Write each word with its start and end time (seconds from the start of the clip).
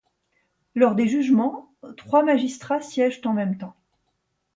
Lors 0.73 0.95
des 0.95 1.07
jugements, 1.07 1.75
trois 1.95 2.23
magistrats 2.23 2.81
siègent 2.81 3.21
en 3.23 3.33
même 3.33 3.59
temps. 3.59 3.75